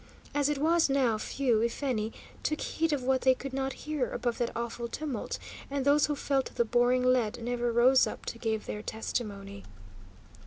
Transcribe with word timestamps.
As 0.33 0.49
it 0.49 0.57
was 0.57 0.89
now, 0.89 1.19
few, 1.19 1.61
if 1.61 1.83
any, 1.83 2.11
took 2.41 2.59
heed 2.59 2.91
of 2.91 3.03
what 3.03 3.21
they 3.21 3.35
could 3.35 3.53
not 3.53 3.73
hear 3.85 4.09
above 4.11 4.39
that 4.39 4.49
awful 4.57 4.87
tumult, 4.87 5.37
and 5.69 5.85
those 5.85 6.07
who 6.07 6.15
felt 6.15 6.45
the 6.55 6.65
boring 6.65 7.03
lead 7.03 7.37
never 7.39 7.71
rose 7.71 8.07
up 8.07 8.25
to 8.25 8.39
give 8.39 8.65
their 8.65 8.81
testimony. 8.81 9.63